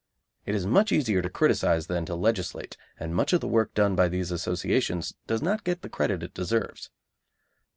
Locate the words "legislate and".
2.15-3.13